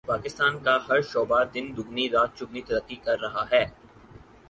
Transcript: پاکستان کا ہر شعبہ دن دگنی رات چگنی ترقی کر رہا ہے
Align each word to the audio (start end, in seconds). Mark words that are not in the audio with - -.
پاکستان 0.07 0.53
کا 0.63 0.77
ہر 0.87 1.01
شعبہ 1.09 1.43
دن 1.53 1.65
دگنی 1.77 2.05
رات 2.09 2.29
چگنی 2.37 2.61
ترقی 2.61 2.95
کر 3.05 3.17
رہا 3.19 3.43
ہے 3.51 3.63